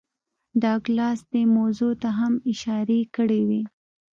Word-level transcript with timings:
ډاګلاس 0.61 1.19
دې 1.31 1.43
موضوع 1.57 1.93
ته 2.01 2.09
هم 2.19 2.33
اشارې 2.51 2.99
کړې 3.15 3.41
وې 3.47 3.61